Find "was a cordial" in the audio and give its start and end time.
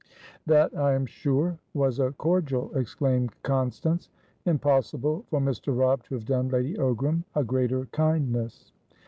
1.75-2.75